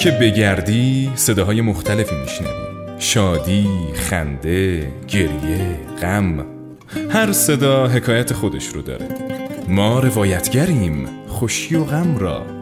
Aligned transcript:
که 0.00 0.10
بگردی 0.10 1.10
صداهای 1.14 1.60
مختلفی 1.60 2.14
میشنوی. 2.16 2.50
شادی، 2.98 3.68
خنده، 3.94 4.92
گریه، 5.08 5.76
غم 6.02 6.46
هر 7.10 7.32
صدا 7.32 7.86
حکایت 7.86 8.32
خودش 8.32 8.66
رو 8.66 8.82
داره. 8.82 9.08
ما 9.68 10.00
روایتگریم 10.00 11.08
خوشی 11.28 11.74
و 11.74 11.84
غم 11.84 12.18
را. 12.18 12.59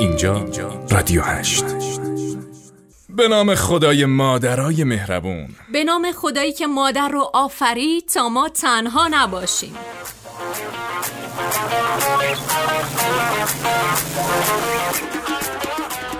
اینجا 0.00 0.44
رادیو 0.90 1.22
هشت. 1.22 1.64
به 3.08 3.28
نام 3.28 3.54
خدای 3.54 4.04
مادرای 4.04 4.84
مهربون. 4.84 5.48
به 5.72 5.84
نام 5.84 6.12
خدایی 6.12 6.52
که 6.52 6.66
مادر 6.66 7.08
رو 7.08 7.30
آفرید 7.34 8.08
تا 8.08 8.28
ما 8.28 8.48
تنها 8.48 9.08
نباشیم. 9.10 9.74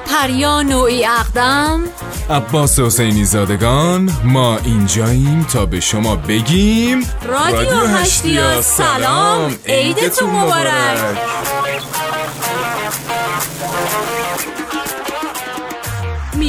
پریا 0.07 0.63
نوعی 0.63 1.05
اقدم. 1.05 1.85
عباس 2.31 2.79
حسینی 2.79 3.25
زادگان 3.25 4.11
ما 4.25 4.59
اینجاییم 4.59 5.47
تا 5.53 5.67
به 5.67 5.81
شما 5.81 6.17
بگیم 6.17 7.01
رادیو 7.29 7.77
هشتیا 7.77 8.63
سلام 8.63 9.57
عیدتون 9.67 10.31
مبارک. 10.31 11.19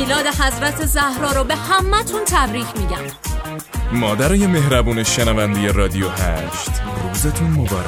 میلاد 0.02 0.28
حضرت 0.28 0.86
زهرا 0.86 1.32
رو 1.32 1.44
به 1.44 1.56
همتون 1.56 2.22
تبریک 2.26 2.66
میگم. 2.78 3.04
مادرای 3.92 4.48
مهربون 4.48 5.04
شنوندی 5.04 5.68
رادیو 5.68 6.10
هشت 6.10 6.72
روزتون 7.04 7.48
مبارک. 7.48 7.86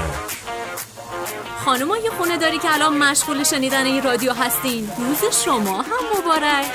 خانمای 1.65 2.09
خونه 2.17 2.37
داری 2.37 2.59
که 2.59 2.73
الان 2.73 2.97
مشغول 2.97 3.43
شنیدن 3.43 3.85
این 3.85 4.03
رادیو 4.03 4.33
هستین. 4.33 4.89
روز 4.97 5.35
شما 5.45 5.81
هم 5.81 6.19
مبارک. 6.19 6.65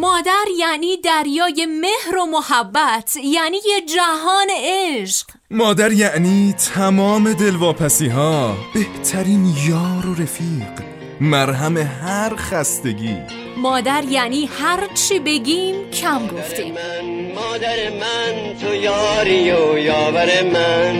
مادر 0.00 0.44
یعنی 0.58 0.96
دریای 0.96 1.66
مهر 1.66 2.16
و 2.18 2.26
محبت 2.26 3.16
یعنی 3.24 3.56
یه 3.56 3.80
جهان 3.80 4.46
عشق. 4.62 5.26
مادر 5.50 5.92
یعنی 5.92 6.54
تمام 6.74 7.32
دلواپسی 7.32 8.08
ها 8.08 8.56
بهترین 8.74 9.54
یار 9.68 10.06
و 10.06 10.14
رفیق 10.22 10.84
مرهم 11.20 11.76
هر 11.76 12.36
خستگی. 12.36 13.16
مادر 13.56 14.04
یعنی 14.04 14.50
هر 14.60 14.86
چی 14.94 15.18
بگیم 15.18 15.90
کم 15.90 16.26
گفتیم. 16.26 16.74
من 16.74 17.34
مادر 17.34 17.90
من 17.90 18.54
تو 18.60 18.74
یاری 18.74 19.50
و 19.52 19.78
یاور 19.78 20.42
من. 20.42 20.96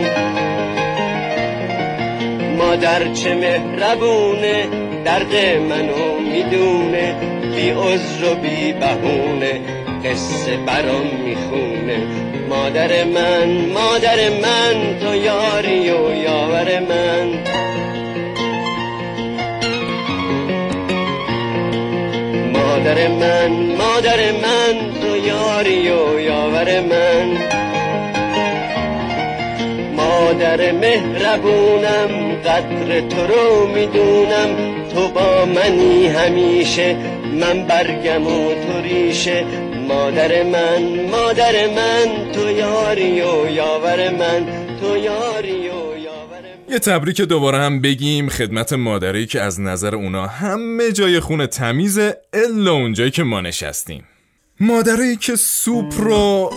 مادر 2.57 3.13
چه 3.13 3.35
مهربونه 3.35 4.69
درد 5.05 5.35
منو 5.69 6.19
می‌دونه. 6.19 6.90
بی 7.55 7.69
عذر 7.69 8.31
و 8.31 8.35
بی 8.35 8.73
بهونه 8.73 9.61
قصه 10.05 10.57
برام 10.57 11.07
می‌خونه. 11.25 11.97
مادر 12.49 13.03
من 13.03 13.49
مادر 13.73 14.29
من 14.29 14.99
تو 14.99 15.15
یاری 15.15 15.89
و 15.89 16.15
یاور 16.15 16.79
من. 16.79 17.27
مادر 22.53 23.07
من 23.07 23.51
مادر 23.75 24.31
من 24.31 25.01
تو 25.01 25.17
یاری 25.17 25.89
و 25.89 26.19
یاور 26.19 26.79
من. 26.79 27.37
مادر 29.95 30.71
مهربونم 30.71 32.35
قدر 32.45 33.01
تو 33.09 33.27
رو 33.27 33.67
می‌دونم. 33.67 34.80
تو 34.93 35.07
با 35.07 35.45
منی 35.45 36.07
همیشه 36.07 36.95
من 37.39 37.67
برگم 37.67 38.27
و 38.27 38.53
تو 38.53 38.81
ریشه. 38.81 39.45
مادر 39.87 40.43
من 40.43 41.09
مادر 41.11 41.67
من 41.67 42.31
تو 42.31 42.51
یاری 42.51 43.21
و 43.21 43.49
یاور 43.49 44.09
من 44.09 44.45
تو 44.81 44.97
یاری 44.97 45.69
و 45.69 45.91
یه 46.71 46.79
تبریک 46.79 47.21
دوباره 47.21 47.57
هم 47.57 47.81
بگیم 47.81 48.29
خدمت 48.29 48.73
مادری 48.73 49.25
که 49.25 49.41
از 49.41 49.59
نظر 49.59 49.95
اونا 49.95 50.27
همه 50.27 50.91
جای 50.91 51.19
خونه 51.19 51.47
تمیزه 51.47 52.17
الا 52.33 52.73
اونجایی 52.73 53.11
که 53.11 53.23
ما 53.23 53.41
نشستیم. 53.41 54.03
مادری 54.59 55.15
که 55.15 55.35
سوپ 55.35 55.93
رو 55.97 56.51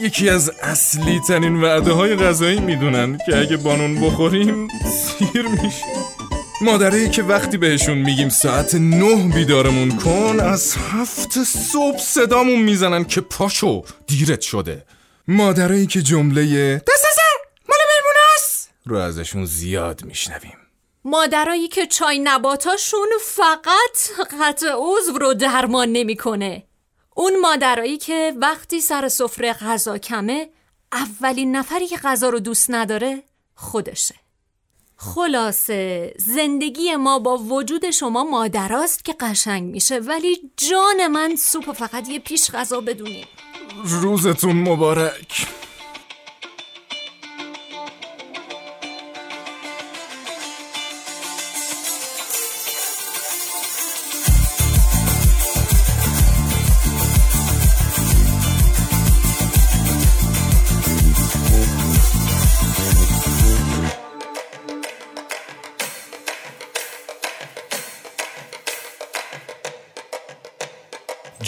یکی 0.00 0.28
از 0.28 0.52
اصلی 0.62 1.20
ترین 1.28 1.56
وعده 1.56 1.92
های 1.92 2.16
غذایی 2.16 2.60
می‌دونن 2.60 3.18
که 3.26 3.36
اگه 3.36 3.56
بانون 3.56 4.00
بخوریم 4.00 4.68
سیر 4.84 5.42
میشه. 5.62 6.31
مادری 6.62 7.10
که 7.10 7.22
وقتی 7.22 7.56
بهشون 7.56 7.98
میگیم 7.98 8.28
ساعت 8.28 8.74
نه 8.74 9.34
بیدارمون 9.34 9.96
کن 9.96 10.40
از 10.40 10.76
هفت 10.76 11.44
صبح 11.44 11.98
صدامون 11.98 12.58
می‌زنن 12.58 13.04
که 13.04 13.20
پاشو 13.20 13.84
دیرت 14.06 14.40
شده. 14.40 14.84
مادری 15.28 15.86
که 15.86 16.02
جمله 16.02 16.76
دست 16.76 17.18
مال 17.68 17.78
میمونست 17.96 18.70
رو 18.86 18.96
ازشون 18.96 19.44
زیاد 19.44 20.04
میشنویم. 20.04 20.56
مادرایی 21.04 21.68
که 21.68 21.86
چای 21.86 22.18
نباتاشون 22.18 23.08
فقط 23.20 24.26
قطع 24.40 24.66
عضو 24.76 25.18
رو 25.18 25.34
درمان 25.34 25.88
نمی‌کنه. 25.88 26.62
اون 27.14 27.40
مادرایی 27.40 27.98
که 27.98 28.32
وقتی 28.40 28.80
سر 28.80 29.08
سفره 29.08 29.52
غذا 29.52 29.98
کمه 29.98 30.48
اولین 30.92 31.56
نفری 31.56 31.86
که 31.86 31.96
غذا 31.96 32.28
رو 32.28 32.38
دوست 32.38 32.66
نداره 32.70 33.22
خودشه. 33.54 34.14
خلاصه 35.04 36.12
زندگی 36.18 36.96
ما 36.96 37.18
با 37.18 37.36
وجود 37.36 37.90
شما 37.90 38.24
مادراست 38.24 39.04
که 39.04 39.14
قشنگ 39.20 39.62
میشه 39.62 39.98
ولی 39.98 40.50
جان 40.56 41.06
من 41.06 41.36
سوپ 41.36 41.72
فقط 41.72 42.08
یه 42.08 42.18
پیش 42.18 42.50
غذا 42.50 42.80
بدونیم. 42.80 43.26
روزتون 43.84 44.56
مبارک. 44.56 45.46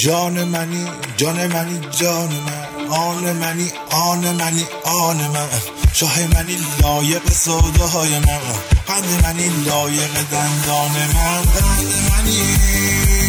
جان 0.04 0.44
منی 0.44 0.86
جان 1.16 1.46
منی 1.46 1.80
جان 1.90 2.28
من. 2.28 2.88
آن 2.88 3.32
منی 3.32 3.70
آن 3.90 4.18
منی 4.18 4.66
آن 4.84 5.16
من. 5.16 5.48
شاه 5.92 6.26
منی 6.26 6.56
لایق 6.82 7.32
سودای 7.32 8.18
من. 8.18 8.40
قند 8.86 9.24
منی 9.24 9.48
لایق 9.48 10.12
دندان 10.30 10.90
من. 11.14 11.42
قند 11.42 11.94
منی. 12.10 13.23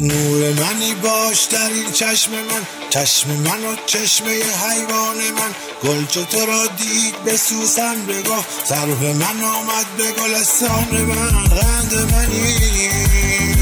نور 0.00 0.52
منی 0.52 0.94
باش 0.94 1.44
در 1.44 1.68
این 1.68 1.92
چشم 1.92 2.30
من. 2.32 2.66
چشم 2.90 3.30
من 3.30 3.64
و 3.64 3.76
چشمه 3.86 4.30
حیوان 4.30 5.16
من. 5.16 5.54
گل 5.84 6.04
تو 6.04 6.46
را 6.46 6.66
دید 6.66 7.14
به 7.24 7.36
سوسن 7.36 8.06
بگاه 8.06 8.46
سرو 8.64 9.12
من 9.12 9.44
آمد 9.44 9.86
به 9.96 10.10
گلستان 10.22 10.88
من. 10.90 11.44
قند 11.48 12.12
منی. 12.12 13.55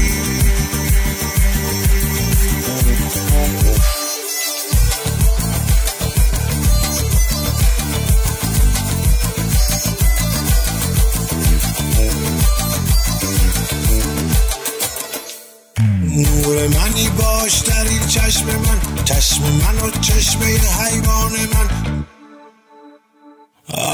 نور 16.45 16.67
منی 16.67 17.09
باش 17.09 17.59
در 17.59 17.83
این 17.83 18.07
چشم 18.07 18.45
من. 18.45 19.03
چشم 19.05 19.41
من 19.41 19.87
و 19.87 19.91
چشمه 20.01 20.45
حیوان 20.45 21.31
من. 21.31 22.05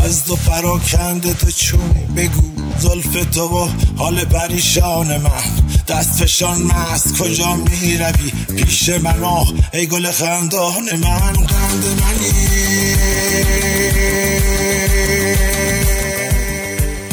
از 0.04 0.26
دو 0.26 0.36
پراکنده 0.36 1.34
تو 1.34 1.52
چونی 1.52 2.06
بگو. 2.16 2.42
زلف 2.80 3.26
تو 3.34 3.42
و 3.42 3.70
حال 3.98 4.26
پریشان 4.26 5.18
من. 5.18 5.44
دست 5.88 6.24
فشان 6.24 6.62
مست 6.62 7.18
کجا 7.18 7.56
می 7.56 7.98
روی 7.98 8.32
پیش 8.58 8.90
من 8.90 9.24
آه 9.24 9.54
ای 9.74 9.88
گل 9.88 10.12
خندان 10.12 10.84
من. 11.04 11.34
قند 11.34 11.86
منی. 12.02 12.32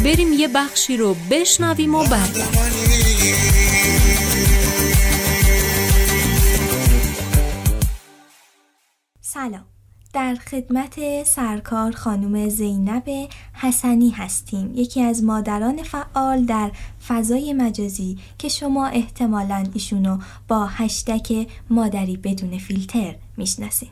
بریم 0.04 0.32
یه 0.32 0.48
بخشی 0.48 0.96
رو 0.96 1.16
بشنویم 1.30 1.94
و 1.94 2.04
بعد. 2.04 2.38
سلام. 9.38 9.64
در 10.12 10.34
خدمت 10.34 11.24
سرکار 11.26 11.92
خانم 11.92 12.48
زینب 12.48 13.28
حسنی 13.52 14.10
هستیم. 14.10 14.72
یکی 14.74 15.02
از 15.02 15.22
مادران 15.22 15.82
فعال 15.82 16.44
در 16.44 16.70
فضای 17.08 17.52
مجازی 17.52 18.18
که 18.38 18.48
شما 18.48 18.86
احتمالا 18.86 19.64
ایشونو 19.74 20.18
با 20.48 20.66
هشتک 20.66 21.46
مادری 21.70 22.16
بدون 22.16 22.58
فیلتر 22.58 23.14
می‌شناسین. 23.36 23.88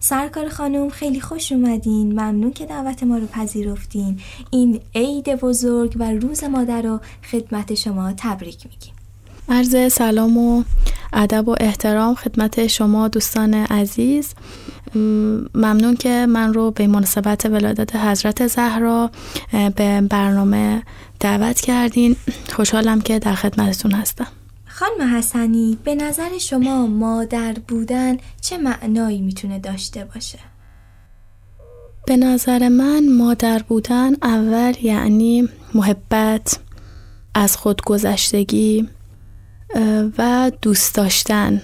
سرکار 0.00 0.48
خانم 0.48 0.88
خیلی 0.88 1.20
خوش 1.20 1.52
اومدین. 1.52 2.12
ممنون 2.12 2.52
که 2.52 2.66
دعوت 2.66 3.02
ما 3.02 3.18
رو 3.18 3.26
پذیرفتین. 3.26 4.20
این 4.50 4.80
عید 4.94 5.34
بزرگ 5.34 5.96
و 5.98 6.12
روز 6.12 6.44
مادر 6.44 6.82
رو 6.82 7.00
خدمت 7.30 7.74
شما 7.74 8.12
تبریک 8.16 8.66
میگیم. 8.66 8.94
عرض 9.48 9.92
سلام 9.92 10.38
و 10.38 10.64
ادب 11.12 11.48
و 11.48 11.56
احترام 11.60 12.14
خدمت 12.14 12.66
شما 12.66 13.08
دوستان 13.08 13.54
عزیز. 13.54 14.34
ممنون 15.54 15.96
که 15.96 16.26
من 16.26 16.54
رو 16.54 16.70
به 16.70 16.86
مناسبت 16.86 17.46
ولادت 17.46 17.96
حضرت 17.96 18.46
زهرا 18.46 19.10
به 19.76 20.00
برنامه 20.00 20.82
دعوت 21.20 21.60
کردین. 21.60 22.16
خوشحالم 22.52 23.00
که 23.00 23.18
در 23.18 23.34
خدمتتون 23.34 23.92
هستم. 23.92 24.26
خانم 24.66 25.16
حسنی 25.16 25.78
به 25.84 25.94
نظر 25.94 26.38
شما 26.38 26.86
مادر 26.86 27.56
بودن 27.68 28.16
چه 28.40 28.58
معنایی 28.58 29.20
می‌تونه 29.20 29.58
داشته 29.58 30.04
باشه؟ 30.04 30.38
به 32.06 32.16
نظر 32.16 32.68
من 32.68 33.16
مادر 33.16 33.62
بودن 33.68 34.12
اول 34.22 34.74
یعنی 34.82 35.48
محبت 35.74 36.58
از 37.34 37.56
خودگذشتگی 37.56 38.88
و 40.18 40.52
دوست 40.62 40.94
داشتن. 40.94 41.62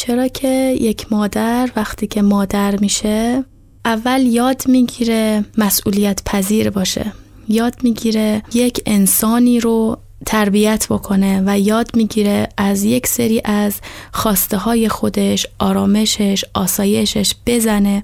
چرا 0.00 0.28
که 0.28 0.76
یک 0.80 1.12
مادر 1.12 1.70
وقتی 1.76 2.06
که 2.06 2.22
مادر 2.22 2.76
میشه 2.76 3.44
اول 3.84 4.20
یاد 4.20 4.62
می‌گیره 4.68 5.44
مسئولیت 5.58 6.24
پذیر 6.24 6.70
باشه. 6.70 7.12
یاد 7.48 7.74
می‌گیره 7.82 8.42
یک 8.54 8.80
انسانی 8.86 9.60
رو 9.60 9.98
تربیت 10.26 10.86
بکنه 10.90 11.42
و 11.46 11.58
یاد 11.58 11.96
می‌گیره 11.96 12.48
از 12.56 12.84
یک 12.84 13.06
سری 13.06 13.42
از 13.44 13.74
خواسته 14.12 14.56
های 14.56 14.88
خودش 14.88 15.46
آرامشش 15.58 16.44
آسایشش 16.54 17.34
بزنه 17.46 18.02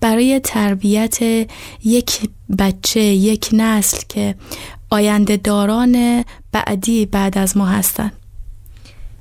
برای 0.00 0.40
تربیت 0.40 1.18
یک 1.84 2.20
بچه 2.58 3.00
یک 3.00 3.48
نسل 3.52 3.98
که 4.08 4.34
آینده 4.90 5.36
داران 5.36 6.24
بعدی 6.52 7.06
بعد 7.06 7.38
از 7.38 7.56
ما 7.56 7.66
هستن. 7.66 8.12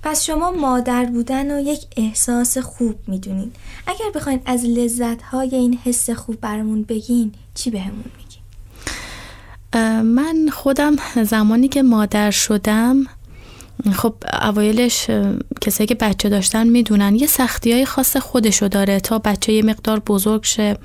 پس 0.03 0.23
شما 0.23 0.51
مادر 0.51 1.05
بودن 1.05 1.51
و 1.51 1.59
یک 1.59 1.79
احساس 1.97 2.57
خوب 2.57 2.95
می‌دونین. 3.07 3.51
اگر 3.87 4.05
بخواین 4.15 4.41
از 4.45 4.65
لذت 4.65 5.21
های 5.21 5.55
این 5.55 5.79
حس 5.83 6.09
خوب 6.09 6.41
برامون 6.41 6.83
بگین 6.83 7.31
چی 7.55 7.69
بهمون 7.69 8.05
میگین؟ 8.17 8.41
من 10.01 10.49
خودم 10.53 10.95
زمانی 11.23 11.67
که 11.67 11.83
مادر 11.83 12.31
شدم 12.31 13.05
خب 13.93 14.13
اوایلش 14.41 15.09
کسایی 15.61 15.87
که 15.87 15.95
بچه 15.95 16.29
داشتن 16.29 16.67
می‌دونن 16.67 17.15
یه 17.15 17.27
سختی 17.27 17.71
های 17.73 17.85
خاص 17.85 18.17
خودشو 18.17 18.67
داره 18.67 18.99
تا 18.99 19.19
بچه 19.19 19.53
یه 19.53 19.63
مقدار 19.63 19.99
بزرگ 19.99 20.43
شه. 20.43 20.77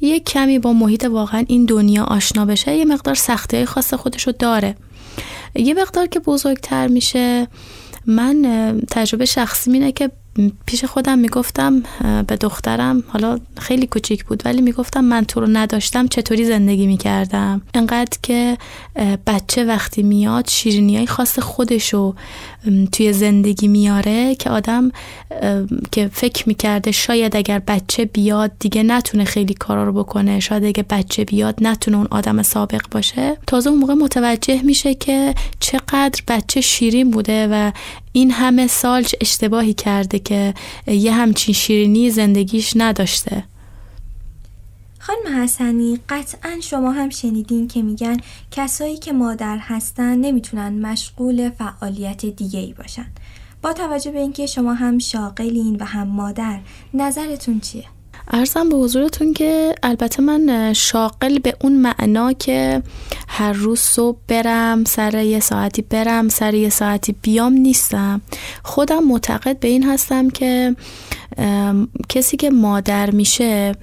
یه 0.00 0.20
کمی 0.20 0.58
با 0.58 0.72
محیط 0.72 1.04
واقعا 1.04 1.44
این 1.48 1.64
دنیا 1.64 2.04
آشنا 2.04 2.44
بشه 2.44 2.76
یه 2.76 2.84
مقدار 2.84 3.14
سختی 3.14 3.56
های 3.56 3.66
خاص 3.66 3.94
خودشو 3.94 4.32
داره. 4.38 4.76
یه 5.54 5.74
مقدار 5.74 6.06
که 6.06 6.20
بزرگتر 6.20 6.86
میشه 6.86 7.48
من 8.06 8.80
تجربه 8.90 9.24
شخصی 9.24 9.72
اینه 9.72 9.92
که 9.92 10.10
پیش 10.66 10.84
خودم 10.84 11.18
می‌گفتم 11.18 11.82
به 12.26 12.36
دخترم 12.36 13.02
حالا 13.08 13.38
خیلی 13.58 13.86
کوچیک 13.86 14.24
بود 14.24 14.42
ولی 14.44 14.60
می‌گفتم 14.60 15.04
من 15.04 15.24
تو 15.24 15.40
رو 15.40 15.46
نداشتم 15.46 16.08
چطوری 16.08 16.44
زندگی 16.44 16.86
می‌کردم؟ 16.86 17.62
انقدر 17.74 18.18
که 18.22 18.58
بچه 19.26 19.64
وقتی 19.64 20.02
میاد 20.02 20.48
شیرینی 20.48 20.96
های 20.96 21.06
خاص 21.06 21.38
خودشو 21.38 22.14
توی 22.92 23.12
زندگی 23.12 23.68
میاره 23.68 24.34
که 24.34 24.50
آدم 24.50 24.90
که 25.92 26.10
فکر 26.12 26.48
می‌کرده 26.48 26.92
شاید 26.92 27.36
اگر 27.36 27.58
بچه 27.58 28.04
بیاد 28.04 28.52
دیگه 28.58 28.82
نتونه 28.82 29.24
خیلی 29.24 29.54
کارا 29.54 29.84
رو 29.84 29.92
بکنه 29.92 30.40
شاید 30.40 30.64
اگه 30.64 30.82
بچه 30.90 31.24
بیاد 31.24 31.58
نتونه 31.60 31.96
اون 31.96 32.08
آدم 32.10 32.42
سابق 32.42 32.82
باشه. 32.90 33.36
تازه 33.46 33.70
اون 33.70 33.78
موقع 33.78 33.94
متوجه 33.94 34.62
میشه 34.62 34.94
که 34.94 35.34
چقدر 35.60 36.22
بچه 36.28 36.60
شیرین 36.60 37.10
بوده 37.10 37.48
و 37.50 37.72
این 38.12 38.30
همه 38.30 38.66
سال 38.66 39.06
اشتباهی 39.20 39.74
کرده 39.74 40.18
که 40.18 40.54
یه 40.86 41.12
همچین 41.12 41.54
شیرینی 41.54 42.10
زندگیش 42.10 42.72
نداشته 42.76 43.44
خانم 44.98 45.42
حسنی 45.42 45.98
قطعا 46.08 46.58
شما 46.62 46.90
هم 46.90 47.10
شنیدین 47.10 47.68
که 47.68 47.82
میگن 47.82 48.16
کسایی 48.50 48.96
که 48.96 49.12
مادر 49.12 49.58
هستن 49.58 50.18
نمی‌تونن 50.18 50.86
مشغول 50.86 51.50
فعالیت 51.50 52.26
دیگه 52.26 52.60
ای 52.60 52.72
باشن 52.72 53.06
با 53.62 53.72
توجه 53.72 54.10
به 54.10 54.18
اینکه 54.18 54.46
شما 54.46 54.74
هم 54.74 54.98
شاغلین 54.98 55.76
و 55.76 55.84
هم 55.84 56.08
مادر 56.08 56.60
نظرتون 56.94 57.60
چیه؟ 57.60 57.84
ارزم 58.32 58.68
به 58.68 58.76
حضورتون 58.76 59.32
که 59.32 59.74
البته 59.82 60.22
من 60.22 60.72
شاغل 60.72 61.38
به 61.38 61.54
اون 61.60 61.72
معنا 61.72 62.32
که 62.32 62.82
هر 63.28 63.52
روز 63.52 63.80
صبح 63.80 64.18
برم 64.28 64.84
سر 64.84 65.24
یه 65.24 65.40
ساعتی 65.40 65.82
برم 65.82 66.28
سر 66.28 66.54
یه 66.54 66.68
ساعتی 66.68 67.14
بیام 67.22 67.52
نیستم. 67.52 68.20
خودم 68.62 69.04
معتقد 69.04 69.58
به 69.58 69.68
این 69.68 69.84
هستم 69.84 70.30
که 70.30 70.76
کسی 72.08 72.36
که 72.36 72.50
مادر 72.50 73.10
میشه 73.10 73.74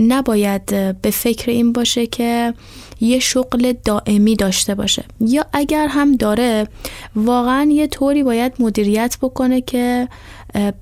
نباید 0.00 0.66
به 1.00 1.10
فکر 1.10 1.50
این 1.50 1.72
باشه 1.72 2.06
که 2.06 2.54
یه 3.00 3.18
شغل 3.18 3.72
دائمی 3.84 4.36
داشته 4.36 4.74
باشه. 4.74 5.04
یا 5.20 5.46
اگر 5.52 5.86
هم 5.86 6.16
داره 6.16 6.68
واقعا 7.16 7.68
یه 7.70 7.86
طوری 7.86 8.22
باید 8.22 8.52
مدیریت 8.58 9.16
بکنه 9.22 9.60
که 9.60 10.08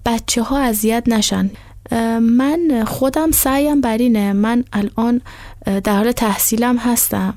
بچه 0.07 0.43
ها 0.43 0.59
اذیت 0.59 1.03
نشن. 1.07 1.51
من 2.21 2.85
خودم 2.87 3.31
سعیم 3.31 3.81
بر 3.81 3.99
اینه 3.99 4.33
من 4.33 4.65
الان 4.73 5.21
در 5.85 5.97
حال 5.97 6.13
تحصیلم 6.13 6.77
هستم. 6.77 7.35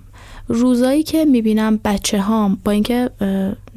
روزایی 0.47 1.03
که 1.03 1.25
می‌بینم 1.25 1.79
بچه 1.85 2.21
هام 2.21 2.57
با 2.63 2.71
اینکه 2.71 3.09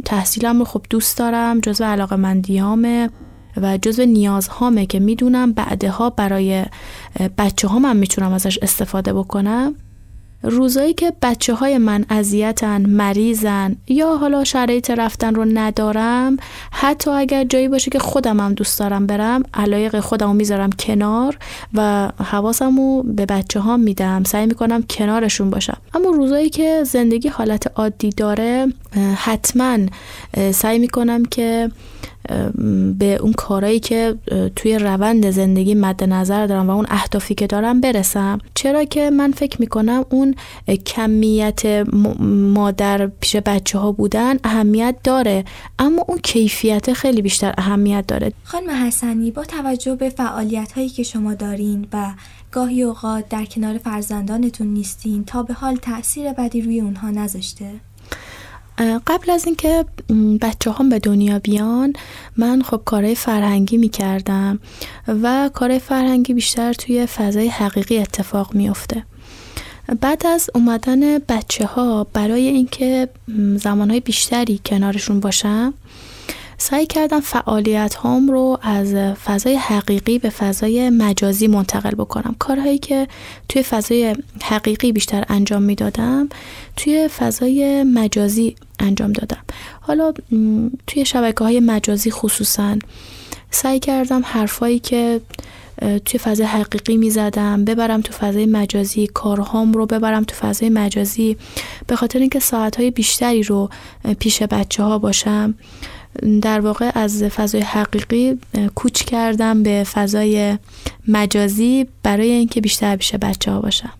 تحصیلم 0.05 0.59
رو 0.59 0.65
خب 0.65 0.83
دوست 0.91 1.19
دارم 1.19 1.61
جزو 1.61 1.85
علاقه 1.85 2.17
مندیامه 2.17 3.11
و 3.57 3.79
جزو 3.83 4.05
نیازهامه 4.05 4.87
که 4.87 4.99
می‌دونم 4.99 5.53
بعدها 5.53 6.11
برای 6.11 6.65
بچه 7.39 7.69
ها 7.69 7.79
من 7.79 7.97
می‌تونم 7.97 8.33
ازش 8.33 8.59
استفاده 8.62 9.12
بکنم. 9.12 9.75
روزایی 10.42 10.94
که 10.94 11.12
بچه 11.23 11.54
های 11.54 11.78
من 11.78 12.04
اذیتن 12.11 12.87
مریضن 12.87 13.76
یا 13.87 14.16
حالا 14.16 14.44
شرایط 14.44 14.90
رفتن 14.90 15.35
رو 15.35 15.44
ندارم 15.54 16.37
حتی 16.73 17.11
اگر 17.11 17.44
جایی 17.44 17.68
باشه 17.68 17.90
که 17.90 17.99
خودم 17.99 18.40
هم 18.40 18.54
دوست 18.54 18.78
دارم 18.78 19.06
برم 19.06 19.42
علایق 19.54 20.00
خودم 20.00 20.26
رو 20.26 20.32
می‌ذارم 20.32 20.70
کنار 20.73 21.38
و 21.75 22.12
حواسم 22.25 22.76
رو 22.76 23.02
به 23.02 23.26
بچه 23.26 23.61
ها 23.61 23.76
میدم. 23.76 24.25
سعی 24.25 24.47
می‌کنم 24.47 24.82
کنارشون 24.82 25.50
باشم. 25.50 25.76
اما 25.94 26.11
روزایی 26.11 26.50
که 26.50 26.85
زندگی 26.85 27.28
حالت 27.28 27.73
عادی 27.76 28.11
داره 28.11 28.66
حتما 29.16 29.78
سعی 30.52 30.78
می‌کنم 30.78 31.25
که 31.25 31.70
به 32.99 33.19
اون 33.21 33.33
کارهایی 33.33 33.81
که 33.81 34.15
توی 34.57 34.79
روند 34.79 35.31
زندگی 35.31 35.75
مد 35.75 36.05
نظر 36.05 36.47
دارم 36.47 36.71
و 36.71 36.73
اون 36.73 36.87
اهدافی 36.89 37.35
که 37.35 37.47
دارم 37.47 37.81
برسم. 37.81 38.39
چرا 38.55 38.85
که 38.85 39.11
من 39.11 39.33
فکر 39.33 39.61
می‌کنم 39.61 40.05
اون 40.11 40.35
کمیت 40.87 41.87
مادر 42.55 43.07
پیش 43.07 43.37
بچه 43.37 43.79
ها 43.79 43.93
بودن 43.93 44.37
اهمیت 44.45 44.97
داره 45.05 45.45
اما 45.79 46.05
اون 46.09 46.19
کیفیت 46.19 46.93
خیلی 46.93 47.23
بیشتر 47.23 47.55
اهمیت 47.59 48.05
داره. 48.07 48.33
خانم 48.45 48.71
حسنی 48.87 49.31
با 49.31 49.45
توجه 49.45 49.95
به 49.95 50.09
فعالیت 50.09 50.73
هایی 50.73 50.89
که 50.89 51.03
شما 51.03 51.35
دارین 51.35 51.87
و 51.93 52.13
گاهی 52.53 52.83
اوقات 52.83 53.29
در 53.29 53.45
کنار 53.45 53.79
فرزندانتون 53.79 54.67
نیستین 54.67 55.25
تا 55.25 55.43
به 55.43 55.55
حال 55.55 55.77
تاثیر 55.77 56.33
بدی 56.33 56.61
روی 56.61 56.81
اونها 56.81 57.11
نذاشته؟ 57.11 57.71
قبل 59.07 59.31
از 59.31 59.47
اینکه 59.47 59.85
بچه 60.41 60.73
هم 60.73 60.89
به 60.89 60.99
دنیا 60.99 61.39
بیان 61.39 61.93
من 62.37 62.62
خب 62.62 62.83
کارهای 62.85 63.15
فرهنگی 63.15 63.77
می 63.77 63.89
کردم 63.89 64.59
و 65.09 65.50
کارهای 65.55 65.81
فرهنگی 65.81 66.35
بیشتر 66.35 66.73
توی 66.73 67.07
فضای 67.07 67.49
حقیقی 67.49 67.99
اتفاق 67.99 68.55
میافته. 68.55 69.05
بعد 70.00 70.27
از 70.27 70.50
اومدن 70.55 71.19
بچه 71.19 71.67
ها 71.67 72.07
برای 72.12 72.49
اینکه 72.49 73.09
زمانهای 73.57 74.00
بیشتری 74.00 74.61
کنارشون 74.67 75.21
باشم 75.21 75.75
سعی 76.62 76.87
کردم 76.87 77.21
فعالیت 77.21 77.95
هام 77.95 78.29
رو 78.29 78.59
از 78.62 78.95
فضای 78.95 79.57
حقیقی 79.57 80.19
به 80.19 80.31
فضای 80.31 80.90
مجازی 80.90 81.47
منتقل 81.47 81.90
بکنم. 81.90 82.37
کارهایی 82.38 82.79
که 82.79 83.09
توی 83.49 83.62
فضای 83.62 84.17
حقیقی 84.43 84.93
بیشتر 84.93 85.25
انجام 85.29 85.62
می‌دادم 85.62 86.29
توی 86.76 87.09
فضای 87.09 87.83
مجازی 87.83 88.57
انجام 88.79 89.12
دادم. 89.12 89.43
حالا 89.81 90.12
توی 90.87 91.05
شبکه 91.05 91.45
های 91.45 91.61
مجازی 91.61 92.11
خصوصا 92.11 92.76
سعی 93.50 93.79
کردم 93.79 94.23
حرفایی 94.25 94.79
که 94.79 95.21
توی 96.05 96.21
فضای 96.21 96.47
حقیقی 96.47 96.97
می‌زدم 96.97 97.64
ببرم 97.64 98.00
تو 98.00 98.12
فضای 98.12 98.47
مجازی 98.47 99.07
کارهام 99.07 99.73
رو 99.73 99.87
ببرم 99.87 100.25
تو 100.25 100.35
فضای 100.35 100.69
مجازی 100.69 101.37
به 101.87 101.97
خاطر 101.97 102.19
اینکه 102.19 102.38
ساعتهای 102.38 102.90
بیشتری 102.90 103.43
رو 103.43 103.71
پیش 104.19 104.43
بچه 104.43 104.83
ها 104.83 104.99
باشم. 104.99 105.55
در 106.43 106.61
واقع 106.61 106.90
از 106.95 107.23
فضای 107.23 107.61
حقیقی 107.61 108.38
کوچ 108.75 109.02
کردم 109.02 109.62
به 109.62 109.85
فضای 109.93 110.59
مجازی 111.09 111.87
برای 112.02 112.31
اینکه 112.31 112.61
بیشتر 112.61 112.97
پیش 112.97 113.14
بچه 113.14 113.50
ها 113.50 113.61
باشم. 113.61 113.93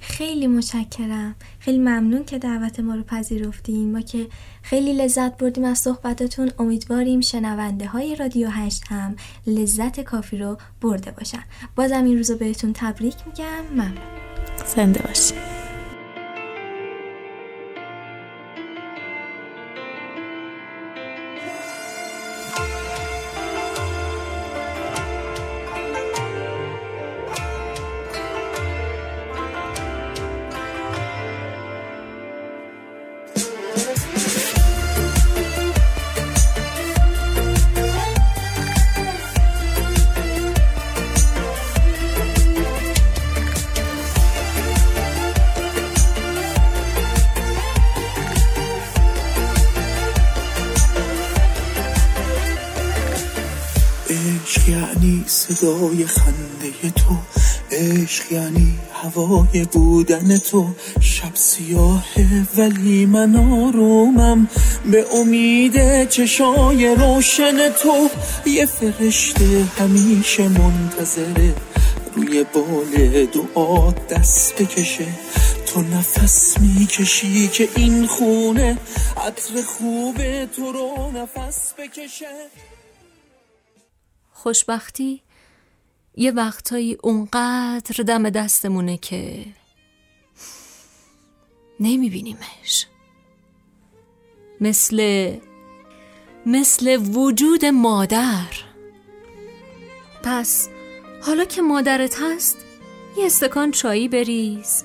خیلی 0.00 0.46
متشکرم. 0.46 1.34
خیلی 1.58 1.78
ممنون 1.78 2.24
که 2.24 2.38
دعوت 2.38 2.80
ما 2.80 2.94
رو 2.94 3.02
پذیرفتیم 3.02 3.92
ما 3.92 4.00
که 4.00 4.26
خیلی 4.62 4.92
لذت 4.92 5.36
بردیم 5.36 5.64
از 5.64 5.78
صحبتتون. 5.78 6.50
امیدواریم 6.58 7.20
شنونده 7.20 7.86
های 7.86 8.16
رادیو 8.16 8.48
هشت 8.48 8.82
هم 8.88 9.16
لذت 9.46 10.00
کافی 10.00 10.38
رو 10.38 10.58
برده 10.80 11.10
باشن. 11.10 11.42
بازم 11.76 12.04
این 12.04 12.16
روزو 12.16 12.36
بهتون 12.36 12.72
تبریک 12.72 13.14
میگم. 13.26 13.64
ممنون. 13.72 13.98
زنده 14.76 15.02
باشید 15.02 15.57
صدای 55.60 56.06
خنده 56.06 56.90
تو 56.96 57.16
عشق 57.70 58.32
یعنی 58.32 58.78
هوای 58.92 59.64
بودن 59.72 60.38
تو. 60.38 60.66
شب 61.00 61.34
سیاهه 61.34 62.46
ولی 62.56 63.06
من 63.06 63.36
آرومم 63.36 64.48
به 64.90 65.06
امید 65.14 66.08
چشای 66.08 66.94
روشن 66.94 67.68
تو. 67.68 68.08
یه 68.46 68.66
فرشته 68.66 69.64
همیشه 69.78 70.48
منتظره 70.48 71.54
روی 72.14 72.44
بال 72.44 73.26
دعا 73.26 73.92
دست 73.92 74.62
بکشه. 74.62 75.06
تو 75.66 75.80
نفس 75.80 76.58
می‌کشی 76.60 77.48
که 77.48 77.68
این 77.76 78.06
خونه 78.06 78.78
عطر 79.16 79.62
خوب 79.62 80.44
تو 80.44 80.72
رو 80.72 81.10
نفس 81.14 81.74
بکشه. 81.78 82.26
خوشبختی؟ 84.32 85.22
یه 86.18 86.30
وقتایی 86.30 86.98
اونقدر 87.02 88.02
دم 88.06 88.30
دستمونه 88.30 88.96
که 88.96 89.46
نمیبینیمش. 91.80 92.86
مثل 94.60 95.30
مثل 96.46 96.96
وجود 96.96 97.64
مادر. 97.64 98.46
پس 100.22 100.68
حالا 101.22 101.44
که 101.44 101.62
مادرت 101.62 102.16
هست 102.22 102.56
یه 103.18 103.26
استکان 103.26 103.70
چایی 103.70 104.08
بریز 104.08 104.84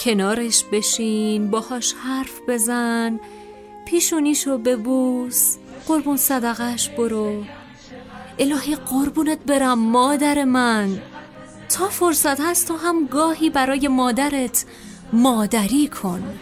کنارش 0.00 0.64
بشین 0.72 1.50
باهاش 1.50 1.92
حرف 1.92 2.40
بزن 2.48 3.20
پیشونیشو 3.86 4.58
ببوس 4.58 5.56
قربون 5.86 6.16
صدقش 6.16 6.88
برو. 6.88 7.44
الهی 8.42 8.76
قربونت 8.76 9.38
برم 9.46 9.78
مادر 9.78 10.44
من. 10.44 10.98
تا 11.68 11.88
فرصت 11.88 12.40
هست 12.40 12.68
تو 12.68 12.76
هم 12.76 13.06
گاهی 13.06 13.50
برای 13.50 13.88
مادرت 13.88 14.64
مادری 15.12 15.88
کن. 15.88 16.38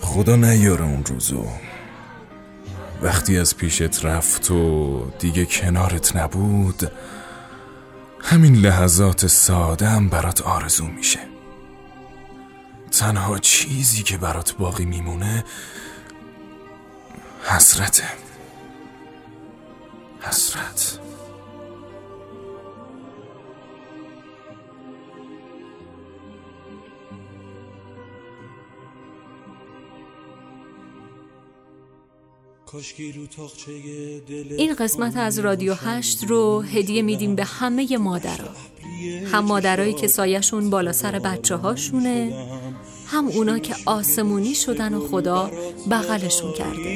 خدا 0.00 0.36
نیاره 0.36 0.84
اون 0.84 1.04
روزو. 1.04 1.44
وقتی 3.02 3.38
از 3.38 3.56
پیشت 3.56 4.04
رفت 4.04 4.50
و 4.50 5.00
دیگه 5.18 5.46
کنارت 5.46 6.16
نبود 6.16 6.92
همین 8.20 8.54
لحظات 8.54 9.26
ساده 9.26 9.86
هم 9.88 10.08
برات 10.08 10.42
آرزو 10.42 10.86
میشه. 10.86 11.20
تنها 12.90 13.38
چیزی 13.38 14.02
که 14.02 14.16
برات 14.16 14.54
باقی 14.56 14.84
میمونه 14.84 15.44
حسرته. 17.42 18.29
حسرت. 20.20 21.00
این 34.58 34.74
قسمت 34.74 35.16
از 35.16 35.38
رادیو 35.38 35.74
هشت 35.74 36.24
رو 36.24 36.60
هدیه 36.60 37.02
میدیم 37.02 37.34
به 37.34 37.44
همه 37.44 37.98
مادرها 37.98 38.54
هم 39.32 39.44
مادرایی 39.44 39.94
که 39.94 40.06
سایشون 40.06 40.70
بالا 40.70 40.92
سر 40.92 41.18
بچه 41.18 41.56
هاشونه 41.56 42.32
هم 43.12 43.26
اونا 43.26 43.58
که 43.58 43.74
آسمونی 43.86 44.54
شدن 44.54 44.94
و 44.94 45.08
خدا 45.08 45.50
بغلشون 45.90 46.52
کرده. 46.52 46.90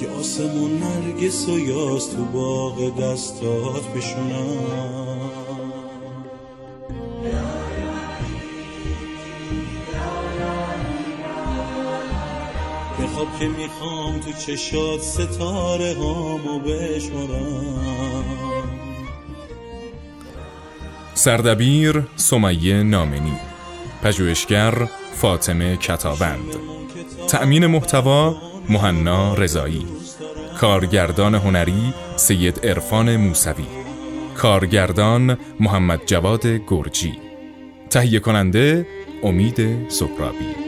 یه 0.00 0.10
آسمون 0.20 0.82
نرگس 0.82 1.48
و 1.48 1.58
یاس 1.58 2.06
تو 2.06 2.24
باغ 2.24 3.00
دستات 3.00 3.88
بشونم. 3.96 5.04
خواب 13.14 13.28
که 13.38 13.46
می‌خوام 13.48 14.20
تو 14.20 14.32
چشات 14.32 15.00
ستاره 15.00 15.94
هامو 15.94 16.58
بشمارم. 16.58 18.24
سردبیر 21.14 22.02
سمیه 22.16 22.82
نامنی 22.82 23.36
پژوهشگر 24.04 24.74
فاطمه 25.14 25.76
کتابند. 25.76 26.56
تأمین 27.28 27.66
محتوا 27.66 28.36
مهنا 28.68 29.34
رضایی. 29.34 29.86
کارگردان 30.60 31.34
هنری 31.34 31.94
سید 32.16 32.66
عرفان 32.66 33.16
موسوی. 33.16 33.66
کارگردان 34.36 35.38
محمد 35.60 36.00
جواد 36.06 36.46
گرجی. 36.46 37.18
تهیه 37.90 38.20
کننده 38.20 38.86
امید 39.22 39.90
سهرابی. 39.90 40.63